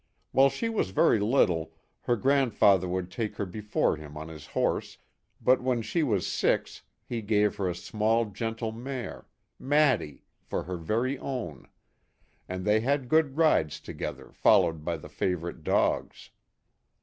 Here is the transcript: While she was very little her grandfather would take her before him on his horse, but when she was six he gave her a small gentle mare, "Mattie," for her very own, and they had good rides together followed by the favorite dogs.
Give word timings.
While 0.31 0.49
she 0.49 0.67
was 0.67 0.89
very 0.89 1.19
little 1.19 1.73
her 2.05 2.15
grandfather 2.15 2.87
would 2.87 3.11
take 3.11 3.35
her 3.35 3.45
before 3.45 3.97
him 3.97 4.17
on 4.17 4.29
his 4.29 4.47
horse, 4.47 4.97
but 5.39 5.61
when 5.61 5.83
she 5.83 6.01
was 6.01 6.25
six 6.25 6.81
he 7.05 7.21
gave 7.21 7.57
her 7.57 7.69
a 7.69 7.75
small 7.75 8.25
gentle 8.25 8.71
mare, 8.71 9.27
"Mattie," 9.59 10.23
for 10.41 10.63
her 10.63 10.77
very 10.77 11.19
own, 11.19 11.67
and 12.49 12.65
they 12.65 12.79
had 12.79 13.09
good 13.09 13.37
rides 13.37 13.79
together 13.79 14.31
followed 14.31 14.83
by 14.83 14.97
the 14.97 15.07
favorite 15.07 15.63
dogs. 15.63 16.31